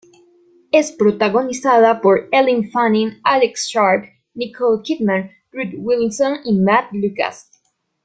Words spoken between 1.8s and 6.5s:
por Elle Fanning, Alex Sharp, Nicole Kidman, Ruth Wilson,